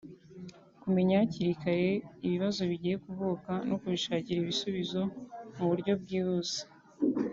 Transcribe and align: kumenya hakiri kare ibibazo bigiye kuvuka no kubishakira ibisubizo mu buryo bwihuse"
kumenya 0.81 1.13
hakiri 1.21 1.53
kare 1.61 1.89
ibibazo 2.25 2.61
bigiye 2.69 2.95
kuvuka 3.05 3.51
no 3.67 3.75
kubishakira 3.81 4.37
ibisubizo 4.41 5.01
mu 5.55 5.65
buryo 5.69 5.93
bwihuse" 6.01 6.61